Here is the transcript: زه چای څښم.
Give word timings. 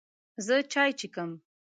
زه 0.45 0.55
چای 0.71 0.91
څښم. 0.99 1.31